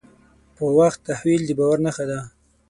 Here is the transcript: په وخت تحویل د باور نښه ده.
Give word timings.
په 0.55 0.63
وخت 0.77 0.99
تحویل 1.09 1.41
د 1.45 1.51
باور 1.59 1.77
نښه 1.85 2.05
ده. 2.09 2.19